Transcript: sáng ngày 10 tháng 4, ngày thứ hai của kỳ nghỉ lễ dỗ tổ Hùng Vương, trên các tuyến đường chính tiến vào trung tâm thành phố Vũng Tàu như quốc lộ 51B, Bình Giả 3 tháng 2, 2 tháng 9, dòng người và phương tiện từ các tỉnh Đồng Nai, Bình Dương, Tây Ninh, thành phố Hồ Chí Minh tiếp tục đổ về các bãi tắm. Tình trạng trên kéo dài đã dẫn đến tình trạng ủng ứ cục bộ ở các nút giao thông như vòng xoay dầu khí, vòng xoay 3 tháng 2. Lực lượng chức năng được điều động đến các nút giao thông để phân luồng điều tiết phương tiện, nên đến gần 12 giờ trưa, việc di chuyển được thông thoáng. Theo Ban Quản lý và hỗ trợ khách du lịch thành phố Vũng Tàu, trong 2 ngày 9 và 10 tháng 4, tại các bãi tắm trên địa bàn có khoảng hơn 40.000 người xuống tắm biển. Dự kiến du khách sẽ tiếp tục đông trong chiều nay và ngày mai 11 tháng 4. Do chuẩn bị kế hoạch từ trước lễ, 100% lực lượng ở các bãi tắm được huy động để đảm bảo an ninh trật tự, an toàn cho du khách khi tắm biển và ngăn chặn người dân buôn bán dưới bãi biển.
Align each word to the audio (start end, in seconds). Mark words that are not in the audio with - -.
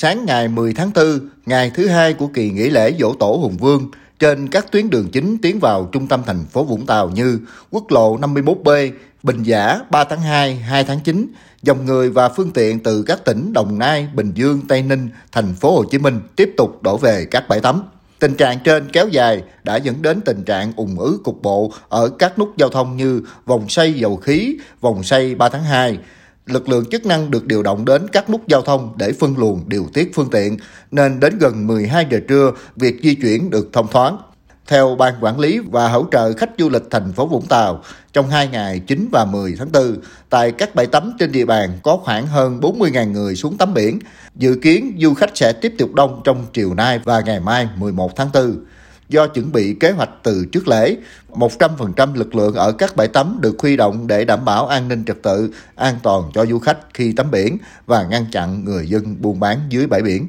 sáng 0.00 0.26
ngày 0.26 0.48
10 0.48 0.72
tháng 0.72 0.90
4, 0.94 1.28
ngày 1.46 1.70
thứ 1.74 1.88
hai 1.88 2.14
của 2.14 2.26
kỳ 2.26 2.50
nghỉ 2.50 2.70
lễ 2.70 2.94
dỗ 3.00 3.14
tổ 3.14 3.26
Hùng 3.26 3.56
Vương, 3.56 3.90
trên 4.18 4.48
các 4.48 4.72
tuyến 4.72 4.90
đường 4.90 5.08
chính 5.12 5.38
tiến 5.42 5.58
vào 5.60 5.88
trung 5.92 6.06
tâm 6.06 6.22
thành 6.26 6.44
phố 6.44 6.64
Vũng 6.64 6.86
Tàu 6.86 7.10
như 7.10 7.40
quốc 7.70 7.84
lộ 7.90 8.18
51B, 8.18 8.90
Bình 9.22 9.42
Giả 9.42 9.80
3 9.90 10.04
tháng 10.04 10.20
2, 10.20 10.54
2 10.56 10.84
tháng 10.84 11.00
9, 11.00 11.26
dòng 11.62 11.86
người 11.86 12.10
và 12.10 12.28
phương 12.28 12.50
tiện 12.50 12.82
từ 12.82 13.02
các 13.02 13.24
tỉnh 13.24 13.52
Đồng 13.52 13.78
Nai, 13.78 14.08
Bình 14.14 14.32
Dương, 14.34 14.60
Tây 14.68 14.82
Ninh, 14.82 15.08
thành 15.32 15.54
phố 15.54 15.76
Hồ 15.76 15.84
Chí 15.90 15.98
Minh 15.98 16.20
tiếp 16.36 16.50
tục 16.56 16.82
đổ 16.82 16.96
về 16.96 17.24
các 17.30 17.48
bãi 17.48 17.60
tắm. 17.60 17.82
Tình 18.18 18.34
trạng 18.34 18.58
trên 18.64 18.88
kéo 18.92 19.08
dài 19.08 19.42
đã 19.64 19.76
dẫn 19.76 20.02
đến 20.02 20.20
tình 20.20 20.44
trạng 20.44 20.72
ủng 20.76 20.98
ứ 20.98 21.20
cục 21.24 21.42
bộ 21.42 21.72
ở 21.88 22.08
các 22.18 22.38
nút 22.38 22.56
giao 22.56 22.68
thông 22.68 22.96
như 22.96 23.22
vòng 23.46 23.68
xoay 23.68 23.92
dầu 23.92 24.16
khí, 24.16 24.56
vòng 24.80 25.02
xoay 25.02 25.34
3 25.34 25.48
tháng 25.48 25.64
2. 25.64 25.98
Lực 26.48 26.68
lượng 26.68 26.84
chức 26.90 27.06
năng 27.06 27.30
được 27.30 27.46
điều 27.46 27.62
động 27.62 27.84
đến 27.84 28.08
các 28.08 28.30
nút 28.30 28.48
giao 28.48 28.62
thông 28.62 28.92
để 28.96 29.12
phân 29.12 29.38
luồng 29.38 29.64
điều 29.66 29.86
tiết 29.94 30.10
phương 30.14 30.30
tiện, 30.30 30.56
nên 30.90 31.20
đến 31.20 31.38
gần 31.38 31.66
12 31.66 32.06
giờ 32.10 32.20
trưa, 32.28 32.52
việc 32.76 32.96
di 33.02 33.14
chuyển 33.14 33.50
được 33.50 33.68
thông 33.72 33.88
thoáng. 33.88 34.16
Theo 34.66 34.96
Ban 34.98 35.14
Quản 35.20 35.38
lý 35.38 35.58
và 35.58 35.88
hỗ 35.88 36.04
trợ 36.12 36.32
khách 36.32 36.50
du 36.58 36.68
lịch 36.68 36.82
thành 36.90 37.12
phố 37.12 37.26
Vũng 37.26 37.46
Tàu, 37.46 37.82
trong 38.12 38.28
2 38.30 38.48
ngày 38.48 38.80
9 38.86 39.08
và 39.12 39.24
10 39.24 39.54
tháng 39.58 39.72
4, 39.72 39.96
tại 40.30 40.52
các 40.52 40.74
bãi 40.74 40.86
tắm 40.86 41.12
trên 41.18 41.32
địa 41.32 41.44
bàn 41.44 41.78
có 41.82 41.96
khoảng 41.96 42.26
hơn 42.26 42.60
40.000 42.60 43.12
người 43.12 43.36
xuống 43.36 43.58
tắm 43.58 43.74
biển. 43.74 43.98
Dự 44.34 44.58
kiến 44.62 44.98
du 45.00 45.14
khách 45.14 45.30
sẽ 45.34 45.52
tiếp 45.52 45.74
tục 45.78 45.94
đông 45.94 46.20
trong 46.24 46.46
chiều 46.52 46.74
nay 46.74 47.00
và 47.04 47.20
ngày 47.20 47.40
mai 47.40 47.68
11 47.76 48.16
tháng 48.16 48.28
4. 48.34 48.56
Do 49.08 49.26
chuẩn 49.26 49.52
bị 49.52 49.76
kế 49.80 49.90
hoạch 49.90 50.10
từ 50.22 50.46
trước 50.52 50.68
lễ, 50.68 50.96
100% 51.30 52.14
lực 52.14 52.34
lượng 52.34 52.54
ở 52.54 52.72
các 52.72 52.96
bãi 52.96 53.08
tắm 53.08 53.38
được 53.40 53.56
huy 53.58 53.76
động 53.76 54.06
để 54.06 54.24
đảm 54.24 54.44
bảo 54.44 54.66
an 54.66 54.88
ninh 54.88 55.04
trật 55.04 55.22
tự, 55.22 55.50
an 55.74 55.94
toàn 56.02 56.22
cho 56.34 56.46
du 56.46 56.58
khách 56.58 56.78
khi 56.94 57.12
tắm 57.12 57.30
biển 57.30 57.58
và 57.86 58.02
ngăn 58.02 58.26
chặn 58.32 58.64
người 58.64 58.88
dân 58.88 59.16
buôn 59.22 59.40
bán 59.40 59.58
dưới 59.68 59.86
bãi 59.86 60.02
biển. 60.02 60.28